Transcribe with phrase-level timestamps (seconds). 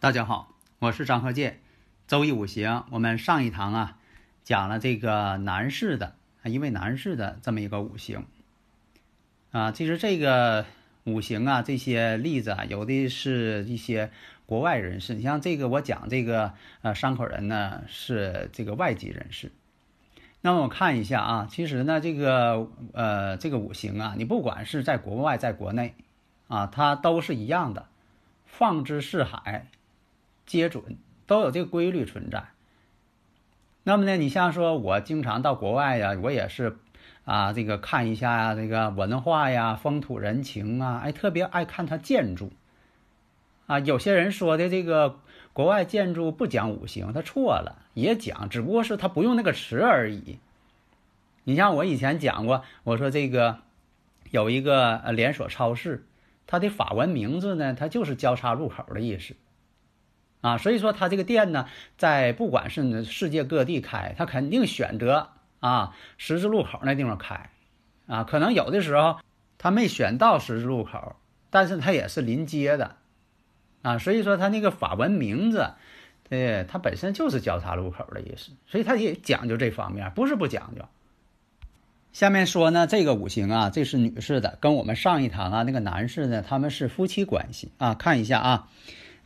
[0.00, 1.58] 大家好，我是张鹤剑。
[2.06, 3.98] 周易五行，我们上一堂啊
[4.44, 8.24] 讲了这个男士的啊一位男士的这么一个五行
[9.50, 9.72] 啊。
[9.72, 10.66] 其实这个
[11.02, 14.12] 五行啊，这些例子啊，有的是一些
[14.46, 15.14] 国外人士。
[15.14, 19.50] 你像这个，我讲这个呃伤口人呢是这个外籍人士。
[20.42, 25.96] 那么我看一下啊，其实呢这个呃这个五行啊，你不管是在国外在国内
[26.46, 27.88] 啊，它都是一样的，
[28.46, 29.66] 放之四海。
[30.48, 30.82] 皆准
[31.26, 32.48] 都有这个规律存在。
[33.84, 36.76] 那么呢，你像说，我经常到国外呀，我也是
[37.24, 42.50] 啊，这个看一下呀，这个文化呀、风土人情啊，哎，特别爱看它建筑
[43.66, 43.78] 啊。
[43.78, 45.20] 有些人说的这个
[45.52, 50.38] 国外建筑不讲五行，他错了，也讲，只不过是他不用那个词而已。
[51.44, 53.58] 你像我以前讲过，我说这个
[54.30, 56.06] 有一个连锁超市，
[56.46, 59.34] 它的法文名字呢，它就是交叉路口的意思。
[60.40, 65.30] 啊，所以说他这个店呢，在不管是世界各地开，他肯定选择
[65.60, 67.50] 啊十字路口那地方开，
[68.06, 69.18] 啊，可能有的时候
[69.58, 71.16] 他没选到十字路口，
[71.50, 72.96] 但是他也是临街的，
[73.82, 75.72] 啊，所以说他那个法文名字，
[76.28, 80.84] 对，它本身就是交叉路口的意思，所以他也讲究这方面，不是不讲究。
[82.12, 88.68] 下面说呢，这个五行啊，这是女士的，跟我们上一堂啊那个男士呢，他们是夫妻关系啊，看一下啊。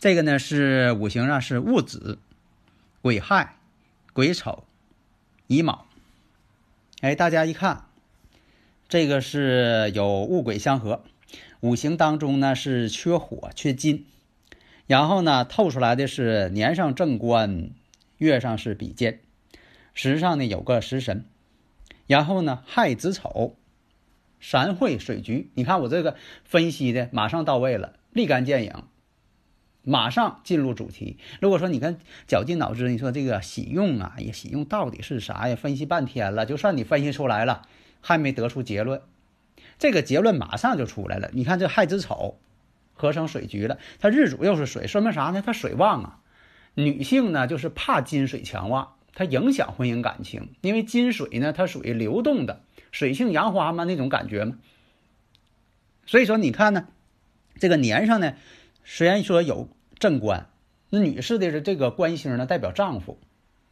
[0.03, 2.19] 这个呢是五行上是戊子、
[3.03, 3.55] 癸亥、
[4.13, 4.65] 癸丑、
[5.47, 5.87] 乙卯。
[7.03, 7.85] 哎，大家一看，
[8.89, 11.05] 这个是有戊癸相合，
[11.61, 14.05] 五行当中呢是缺火、缺金，
[14.89, 17.71] 然后呢透出来的是年上正官，
[18.19, 19.21] 月上是比肩，
[19.95, 21.25] 时上呢有个食神，
[22.09, 23.55] 然后呢亥子丑，
[24.41, 25.53] 三会水局。
[25.55, 28.83] 你看我这个分析的马上到位了，立竿见影。
[29.85, 31.19] 马上进入主题。
[31.41, 31.99] 如果说你看
[32.29, 35.57] 绞尽脑汁，你说这个喜用啊，也喜用到底是啥呀？
[35.57, 37.63] 分析半天了，就算你分析出来了，
[38.01, 39.03] 还没得出结论。
[39.79, 41.31] 这个结论马上就出来了。
[41.33, 42.39] 你看这亥子丑
[42.95, 45.43] 合成水局了，它日主又是水，说明啥呢？
[45.45, 46.21] 它水旺啊。
[46.75, 50.51] 女性呢，就是怕金水强旺，它影响婚姻感情。
[50.61, 52.61] 因为金水呢，它属于流动的，
[52.93, 54.59] 水性杨花嘛，那种感觉嘛。
[56.07, 56.87] 所以说，你看呢，
[57.59, 58.35] 这个年上呢。
[58.85, 60.51] 虽然说有正官，
[60.91, 63.19] 那女士的这个官星呢，代表丈夫，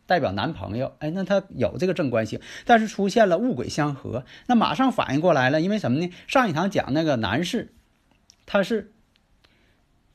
[0.06, 0.94] 代表男朋友。
[1.00, 5.60] 哎，那她有这个正官星，但是出现了戊癸相合，那马上反应过来了。
[5.60, 6.10] 因为什么呢？
[6.26, 7.72] 上一堂讲那个男士，
[8.46, 8.92] 他是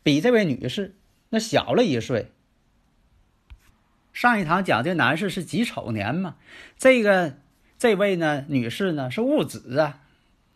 [0.03, 0.95] 比这位女士
[1.29, 2.31] 那小了一岁。
[4.13, 6.37] 上一堂讲这男士是己丑年嘛，
[6.77, 7.35] 这个
[7.77, 10.01] 这位呢女士呢是戊子啊。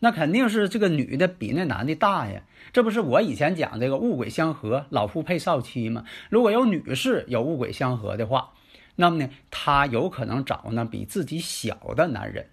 [0.02, 6.06] 那肯定是这个女的比那男的大呀，这不是我以前讲这个物鬼相合，老夫配少妻吗？
[6.30, 8.54] 如果有女士有物鬼相合的话，
[8.96, 12.48] 那么呢，她有可能找呢比自己小的男人。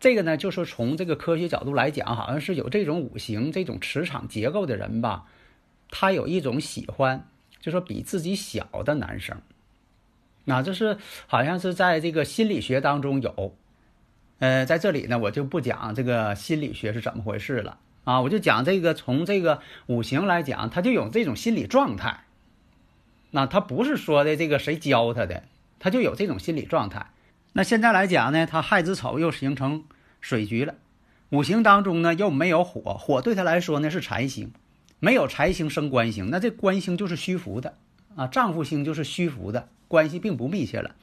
[0.00, 5.26] 这个呢，就是从这个科学角度来讲，好像是有这种五行、这种磁场结构的人吧，
[5.90, 7.28] 他有一种喜欢，
[7.60, 9.40] 就说比自己小的男生。
[10.44, 13.54] 那这是好像是在这个心理学当中有。
[14.40, 22.24] 呃，在这里呢，我就不讲这个心理学是怎么回事了啊，我就讲这个从这个五行来讲，他就有这种心理状态。
[23.32, 25.44] 那他不是说的这个谁教他的，
[25.78, 27.10] 他就有这种心理状态。
[27.52, 29.84] 那现在来讲呢，他亥子丑又形成
[30.22, 30.74] 水局了，
[31.28, 34.52] 五行当中呢又没有火，火对他来说呢是财星，
[35.00, 37.76] 没有财星生官星，那这官星就是虚浮的
[38.16, 40.96] 啊，丈夫星就是虚浮的，关系并不密切了。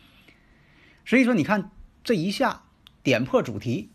[1.06, 1.70] 所以说，你看
[2.04, 2.64] 这一下。
[3.08, 3.90] 点破主题，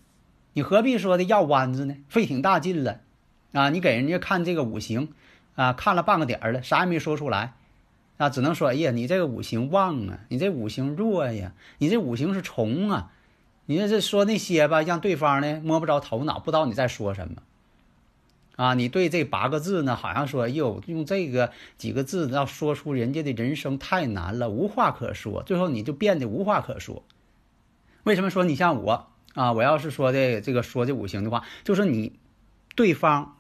[0.55, 1.97] 你何必说的绕弯子呢？
[2.09, 3.01] 费挺大劲了，
[3.53, 3.69] 啊！
[3.69, 5.11] 你给人家看这个五行，
[5.55, 7.53] 啊，看了半个点儿了，啥也没说出来，
[8.17, 13.13] 啊，只能说，哎呀，你这个五行旺啊，你这五行弱呀，你这五行是冲啊，
[13.67, 17.43] 你这这说那些吧，让对方呢摸不着头脑，不知道你在说什么，
[18.57, 27.05] 啊，你对这八个字呢，好像说哟，用这个几个字要说出人家的人生太难了，无话可说，最后你就变得无话可说。
[28.05, 29.53] 为什么说你像我啊？
[29.53, 32.19] 我要是说的这个说这五行的话，就是你
[32.75, 33.37] 对方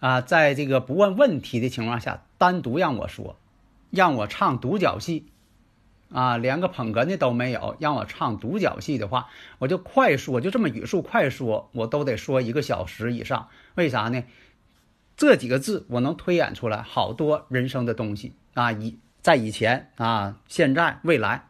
[0.00, 3.36] 啊，在这个不问问题的情况下，单独让我说，
[3.90, 5.26] 让我唱独角戏。
[6.12, 9.28] 啊，连个捧哏的都没有，让我唱独角戏的话，
[9.60, 13.48] 我就快说，就这么语速快说，我都得说一个小时以上。
[13.76, 14.24] 为啥呢？
[15.16, 18.72] 这几个字我能推演出来好多人生的东西啊！
[18.72, 21.46] 以在以前啊，现在未来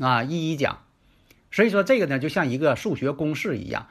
[0.00, 0.83] 啊，一一讲。
[1.54, 3.86] 所以说这个呢，就像一个数学公式一样，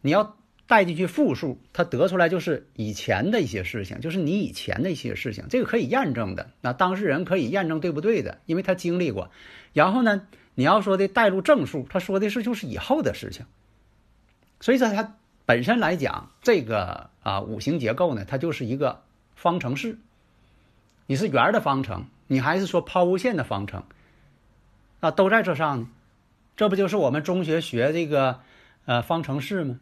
[0.00, 0.36] 你要。
[0.66, 6.48] 带进去复数，它得出来就是以前的一些事情，就是你以前的一些事情，这个可以验证的。
[6.62, 9.30] 那当事人可以验证对不对的，因为他经历过。
[9.74, 13.44] 然后呢，你要说的带入正数，他说的是就是以后的事情。
[14.58, 19.02] 所以说它本身来讲，这个啊五行结构呢，它就是一个
[19.36, 19.98] 方程式。
[21.06, 23.82] 你是圆的方程，你还是说抛物线的方程，
[25.00, 25.88] 啊，都在这上呢。
[26.56, 28.40] 这不就是我们中学学这个
[28.84, 29.80] 呃方程式吗？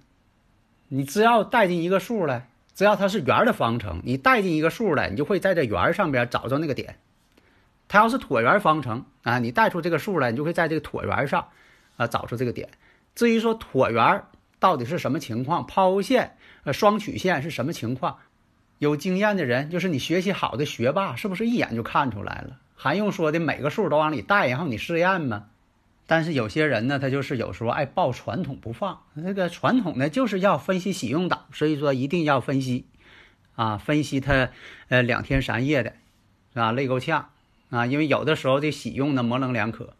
[0.89, 6.97] 你只要带进一个数来，只要它是圆的方程，你带进一个数来，你就会在这圆上边找着那个点。
[7.89, 11.49] 它要是椭圆方程啊，你带出这个数来，你就会在这个椭圆上
[11.97, 12.71] 啊找出这个点。
[13.15, 14.25] 至于说椭圆
[14.59, 18.17] 到底是什么情况，抛物线、呃双曲线是什么情况，
[18.79, 22.59] 有经验的人，就是你学习好的学霸，是不是一眼就看出来了？
[22.75, 25.49] 还用说的每个数都往里带，然后你试验吗？
[26.13, 29.01] 但是有些人呢，他就是有时候爱抱传统不放。
[29.15, 32.85] 那个传统呢，就是要分析喜用党，所以说一定要分析，
[33.55, 34.51] 啊，分析他，
[34.89, 35.95] 呃，两天三夜的，
[36.53, 36.71] 是吧？
[36.71, 37.31] 累够呛
[37.71, 37.87] 啊！
[37.87, 39.95] 因为有的时候这喜用呢模棱两可。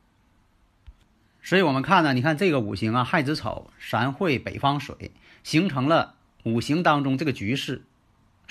[1.43, 5.13] 所以我们看呢，你看这个五行啊，亥子丑，三会北方水，
[5.43, 7.85] 形成了五行当中这个局势。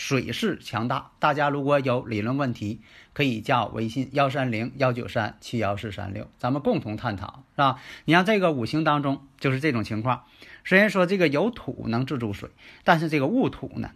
[0.02, 2.82] 水势强大，大家如果有理论问题，
[3.14, 7.80] 可以加我微信幺三零幺九三七幺四三六，咱们共同探讨，是吧？
[8.06, 10.24] 你像这个五行当中就是这种情况。
[10.66, 12.50] 虽然说这个有土能制住水，
[12.84, 13.92] 但是这个戊土呢，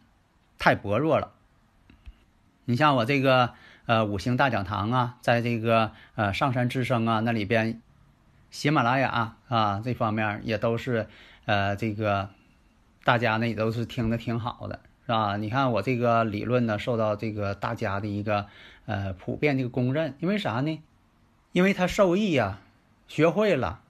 [0.60, 1.32] 太薄弱了。
[2.66, 3.56] 你像我这个
[3.88, 7.82] 呃五行大讲堂啊，在这个呃上山之声啊那里边，
[8.52, 11.08] 喜马拉雅啊这方面也都是
[11.46, 12.30] 呃这个
[13.04, 14.82] 大家呢也都是听的挺好的。
[15.06, 15.38] 是吧？
[15.38, 18.48] 你看我这个理论呢，受到这个大家的一个
[18.88, 20.16] 呃普遍的一个公认。
[20.20, 20.82] 因为啥呢？
[21.52, 22.60] 因为他受益呀，
[23.08, 23.82] 学会了，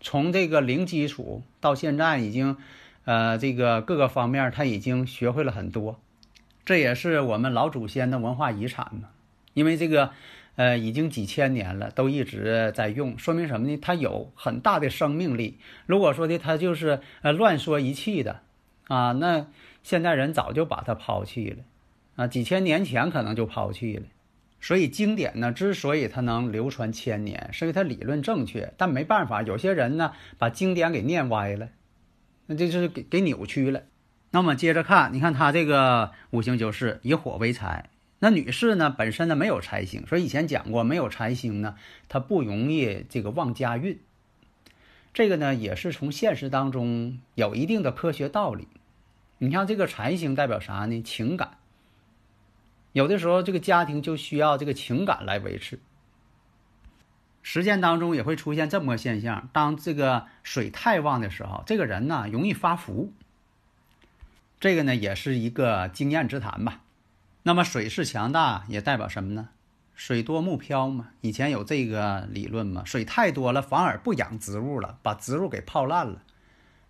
[0.00, 2.56] 从这个零基础到现在已经，
[3.04, 5.98] 呃，这个各个方面他已经学会了很多。
[6.64, 9.08] 这也是我们老祖先的文化遗产嘛。
[9.52, 10.10] 因为这个，
[10.54, 13.76] 呃，已经几千年了，都一直在用，说明什么呢？
[13.82, 15.58] 它有很大的生命力。
[15.86, 18.42] 如果说的他就是呃乱说一气的，
[18.86, 19.48] 啊，那。
[19.86, 21.62] 现代人早就把它抛弃了，
[22.16, 24.02] 啊，几千年前可能就抛弃了。
[24.60, 28.74] 所以经典呢，之所以它能流传千年，是因为它理论正确。
[28.76, 31.68] 但没办法，有些人呢把经典给念歪了，
[32.46, 33.84] 那就是给给扭曲了。
[34.32, 37.88] 那么接着看，你看他这个五行就是以火为财。
[38.18, 41.76] 那女士呢本身呢没有财星，所以以前讲过，没有财星呢，
[42.08, 44.00] 她不容易这个旺家运。
[45.14, 48.66] 这个呢也是从现实当中有一定的科学道理。
[49.38, 51.02] 你像这个财星代表啥呢？
[51.02, 51.58] 情感。
[52.92, 55.78] 有的时候这个家庭就需要这个情感来维持。
[57.42, 63.12] 实践当中也会出现这么个现象：当这个水太旺的时候，这个人呢容易发福。
[64.58, 66.80] 这个呢也是一个经验之谈吧。
[67.42, 69.50] 那么水势强大也代表什么呢？
[69.94, 71.10] 水多木漂嘛。
[71.20, 72.82] 以前有这个理论嘛？
[72.84, 76.22] 水太多了反而不养植物了，把植物给泡烂了，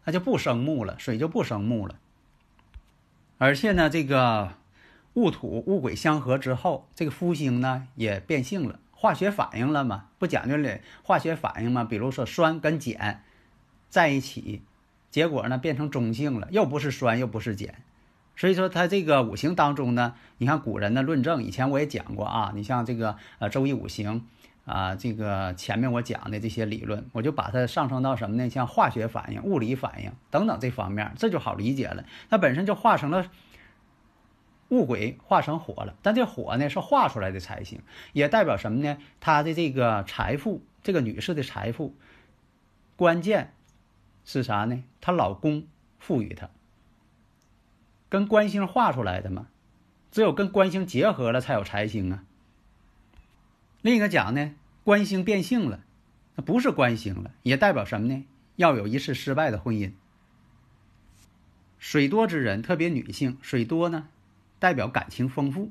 [0.04, 1.96] 那就不生木了，水就不生木了。
[3.38, 4.54] 而且呢，这个
[5.14, 10.06] 戊土戊癸相合之后，这个夫星呢也变性了，化学反应了嘛？
[10.18, 11.84] 不讲究了化学反应嘛？
[11.84, 13.22] 比如说酸跟碱
[13.90, 14.62] 在一起，
[15.10, 17.74] 结果呢变成中性了，又不是酸又不是碱，
[18.36, 24.26] 所以说它这个五行当中呢，你看古人的论证，以前我也讲过啊，你像这个呃周易五行。
[24.66, 28.50] 啊，这个前面我讲的这些理论，我就把它上升到什么呢？
[28.50, 32.04] 像化学反应、物理反应等等这方面，这就好理解了。
[32.28, 33.30] 它本身就化成了
[34.70, 35.94] 物鬼，化成火了。
[36.02, 37.80] 但这火呢，是化出来的财星，
[38.12, 38.98] 也代表什么呢？
[39.20, 41.94] 她的这个财富，这个女士的财富，
[42.96, 43.54] 关键
[44.24, 44.82] 是啥呢？
[45.00, 45.68] 她老公
[46.00, 46.50] 赋予她，
[48.08, 49.46] 跟官星化出来的嘛。
[50.10, 52.24] 只有跟官星结合了，才有财星啊。
[53.86, 54.52] 另一个讲呢，
[54.82, 55.84] 官星变性了，
[56.34, 58.26] 那不是官星了，也代表什么呢？
[58.56, 59.92] 要有一次失败的婚姻。
[61.78, 64.08] 水多之人，特别女性，水多呢，
[64.58, 65.70] 代表感情丰富。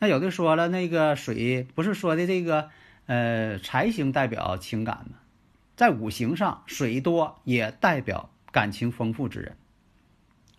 [0.00, 2.70] 那有的说了，那个水不是说的这个，
[3.06, 5.20] 呃，财星代表情感吗？
[5.76, 9.56] 在五行上，水多也代表感情丰富之人。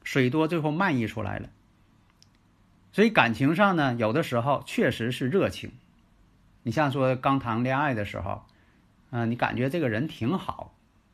[0.06, 1.50] 水多最后漫溢出来了，
[2.94, 5.74] 所以感情上呢，有的时候确实是热情。
[6.64, 8.44] 你像说刚谈恋爱的时候，
[9.12, 10.74] 啊，你感觉这个人挺好，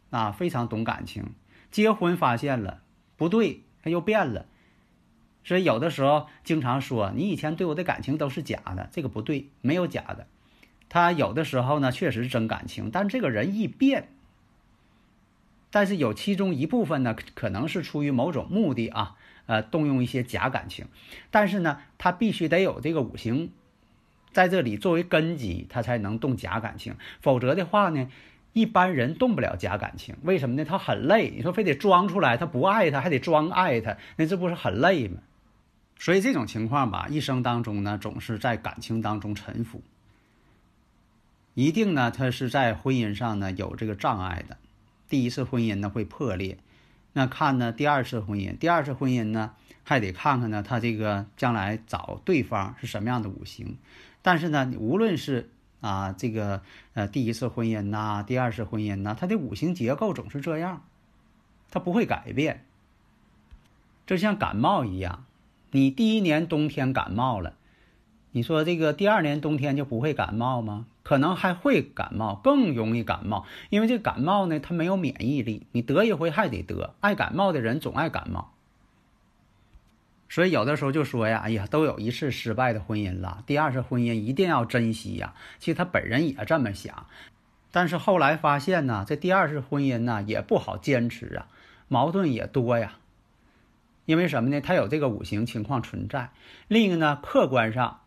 [0.10, 1.34] 啊，非常懂感情。
[1.72, 2.82] 结婚发现了
[3.18, 4.46] 不对，他又变了。
[5.44, 10.27] 所以有的时候经常说，你以前对我的感情都是假的，这个不对，没有假的。
[10.88, 14.10] 他有的时候呢，确实是真感情，但这个人易变。
[15.72, 19.15] 但是有其中一部分呢，可能是出于某种目的啊，
[19.46, 20.88] 呃，动用一些假感情。
[21.29, 23.51] 但是呢，他必须得有这个五行
[24.32, 26.96] 在这里作为根基，他才能动假感情。
[27.22, 28.08] 否则的话呢，
[28.54, 30.16] 一般人动不了假感情。
[30.24, 30.66] 为什么呢？
[30.66, 31.32] 他很累。
[31.36, 35.20] 你说非得装出来，他不爱他，还得装爱他，那这不是很累吗？
[35.98, 39.82] 所以这种情况吧，一生当中呢，总是在感情当中沉浮。
[41.56, 44.58] 一定呢，他是在婚姻上呢有这个障碍的。
[45.10, 46.58] 第一次婚姻呢会破裂，
[47.12, 49.52] 那看呢第二次婚姻，第二次婚姻呢
[49.84, 53.78] 还得看看呢他这个将来找对方是什么样的五行。
[54.30, 55.50] 但是呢，无论是
[55.82, 56.62] 啊这个
[56.94, 60.84] 呃第一次婚姻呐，第二次婚姻呐，它的五行结构总是这样，
[61.72, 62.64] 它不会改变。
[64.06, 65.26] 就像感冒一样，
[65.72, 67.56] 你第一年冬天感冒了，
[68.32, 70.86] 你说这个第二年冬天就不会感冒吗？
[71.02, 76.94] 可能还会感冒，更容易感冒，因为这感冒呢，它没有免疫力，你得一回还得得。
[77.00, 78.54] 爱感冒的人总爱感冒，
[80.30, 85.34] 所以有的时候就说呀，哎呀，都有一次失败的婚姻了，第二次婚姻一定要珍惜呀。
[85.58, 87.08] 其实他本人也这么想，
[87.72, 91.48] 但是后来发现呢，这第二次婚姻呢也不好坚持啊，
[91.88, 92.94] 矛盾也多呀。
[94.06, 94.62] 因为什么呢？
[94.62, 96.30] 他有这个五行情况存在，
[96.68, 98.02] 另一个呢，客观上。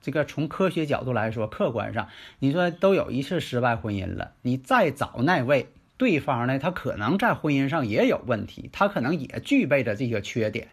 [0.00, 10.68] 这个从科学角度来说，客观上，你说都有一次失败婚姻了，你再找那位对方呢，他可能在婚姻上也有问题，他可能也具备着这些缺点，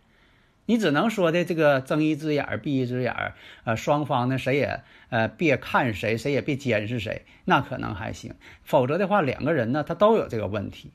[0.71, 3.35] 你只能说的这个睁一只眼儿闭一只眼儿
[3.65, 10.91] 呃，双方呢谁也呃别看谁，谁也别监视谁，那可能还行，否则的话，两个人呢他都有这个问题。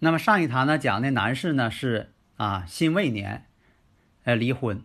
[0.00, 3.44] 那么上一堂呢讲的男士呢是啊辛未年，
[4.24, 4.82] 呃离婚。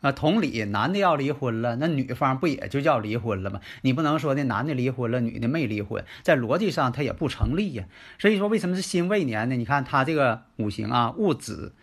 [0.00, 3.60] 啊，同理，男的要离婚了，那女方不也就叫离婚了吗？
[3.80, 7.84] 你不能说那男的离婚了，女的没离婚，在逻辑上它也不成立呀。
[8.16, 9.56] 所以说，为什么是辛未年呢？
[9.56, 11.74] 你看他这个五行啊，戊子、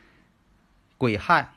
[0.98, 1.54] 癸亥、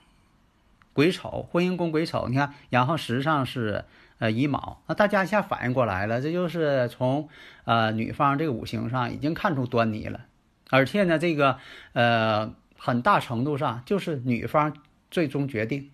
[0.92, 3.84] 癸丑，婚姻宫癸丑，你看，然后实际上是
[4.18, 7.28] 呃乙卯，那大家一下反应过来了，这就是从
[7.64, 10.26] 呃女方这个五行上已经看出端倪了，
[10.70, 11.58] 而且呢，这个
[11.92, 14.76] 呃很大程度上就是女方
[15.10, 15.90] 最终决定。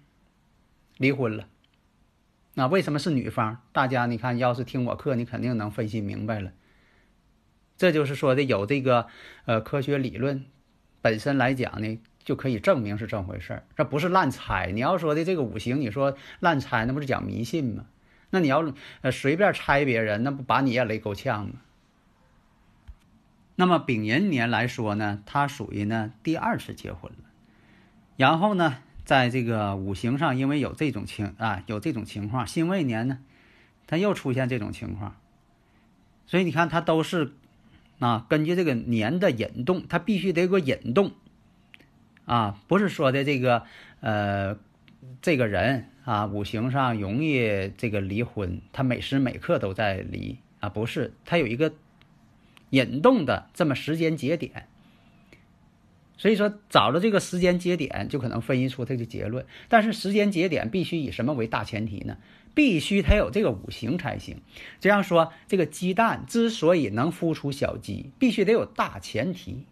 [0.97, 1.49] 离婚了，
[2.55, 3.59] 那为什么是女方？
[3.73, 6.53] 大家你看，要是听我课，你肯定能分析明白了。
[7.77, 9.09] 这就是说的有这个
[9.45, 10.47] 呃科学理论
[11.03, 13.65] 本身来讲呢，就可以证明是这么回事儿。
[13.77, 14.73] 这不是乱猜。
[14.73, 17.85] 你要说的这个五行，你说乱猜，那不是讲迷信吗？
[18.31, 21.55] 那你要呃随便猜别人，那不把你也累够呛吗？
[23.57, 27.31] 那么丙寅年来说呢，他属于呢第二次结婚了，
[28.17, 28.79] 然后呢。
[29.05, 33.19] 在这个五行上，因为有这种情啊，有这种情况，辛未年呢，
[33.87, 35.17] 它又出现这种情况，
[36.25, 37.35] 所以你看，它都是
[37.99, 41.13] 啊，根据这个年的引动，它必须得有个引动
[42.25, 43.65] 啊，不是说的这个
[44.01, 44.59] 呃，
[45.21, 51.73] 这个人啊，五行上容易这个离婚，他每时每刻都在离啊，不是，他有一个
[52.71, 54.69] 引动的这么时间节点。
[56.17, 59.45] 所以说，找了这个时间节点，就可能分析出这个结论。
[59.69, 62.17] 但是时间节点必须以什么为大前提呢？
[62.55, 64.37] 必须它有这个五行才行。
[64.79, 69.65] 这样说，这个鸡蛋之所以能孵出小鸡，必须得有大前提。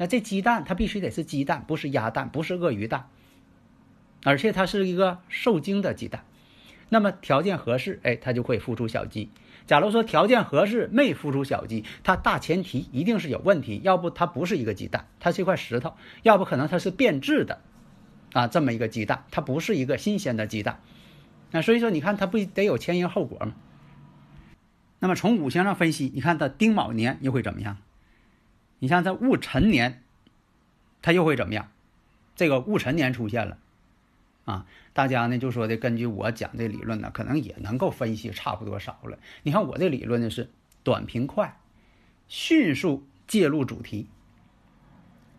[0.00, 3.10] 那这鸡蛋它必须得是鸡蛋，不是鸭蛋，不是鳄鱼蛋，
[4.24, 6.24] 而且它是一个受精的鸡蛋。
[6.88, 9.28] 那么条件合适，哎，它就会孵出小鸡。
[9.66, 15.90] 假如说条件合适没孵出小鸡，它大前提一定是有问题，要不它不是一个鸡蛋，它是一块石头；
[16.22, 17.60] 要不可能它是变质的，
[18.32, 20.80] 啊，这么一个鸡蛋，它不是一个新鲜的鸡蛋。
[21.50, 23.52] 那所以说，你看它不得有前因后果吗？
[24.98, 27.76] 那么从五行上分析，你看它丁卯年又会怎么样？
[28.80, 30.02] 你像在戊辰年，
[31.00, 31.68] 它又会怎么样？
[32.34, 33.56] 这个戊辰年出现了。
[34.46, 39.20] 啊，大家呢就说的，根据我讲这理论呢，可能也能够分析差不多少了。
[39.44, 40.50] 你看我这理论呢是
[40.82, 41.56] 短平快，
[42.26, 44.08] 迅速介入主题。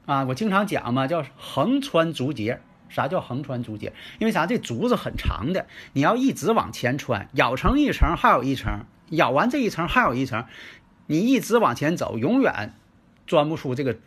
[0.05, 2.61] 啊，我经常讲嘛，叫横穿竹节。
[2.89, 3.93] 啥叫横穿竹节？
[4.19, 4.45] 因为啥？
[4.45, 10.45] 这竹子很长的，你要一直往前穿，咬成一层还有一层，咬完这一层还有一层，
[11.07, 12.73] 你一直往前走，永远
[13.27, 13.97] 钻不出这个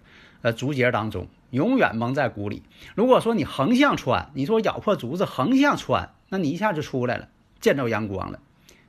[0.42, 2.62] 呃竹节当中，永远蒙在鼓里。
[2.94, 7.28] 如果说你横向穿，你说我咬破竹子横向穿，那你一下就出来了，
[7.61, 8.40] 见着阳光了。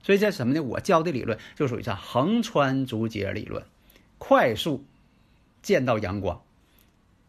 [0.03, 0.61] 所以这什么呢？
[0.61, 3.63] 我教的理论就属于叫横穿竹节理论，
[4.17, 4.85] 快速
[5.61, 6.41] 见到阳光。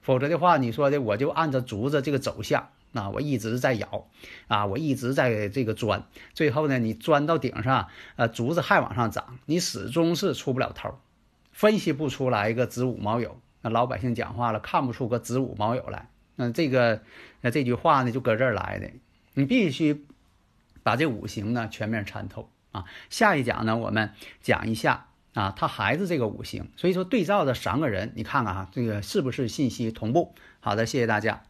[0.02, 4.06] 否则的话，你说的我就按照竹子这个走向，那我一直在咬，
[4.46, 10.98] 啊，我一直在这个钻，最后呢，你钻到顶上，呃，竹子还往上长，你始终是出不了头，
[11.56, 13.30] 分析不出来一个子午卯酉。
[13.62, 16.10] 那老百姓讲话了，看不出个子午卯酉来。
[16.36, 17.00] 那这个，
[17.40, 18.90] 那这句话呢，就搁这儿来的。
[19.32, 20.04] 你必须
[20.82, 22.84] 把这五行呢全面参透啊。
[23.08, 24.10] 下一讲呢，我们
[24.42, 25.06] 讲一下。
[25.32, 30.34] 啊，他孩子这个五行，所以说对照的三个人，你看看哈，这个是不是信息同步？
[30.60, 31.42] 好的，谢谢大家。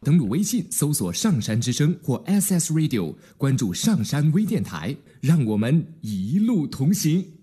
[0.00, 7.35] 登录微信搜索“上山之声”或 SS Radio，关注上山微电台，让我们一路同行。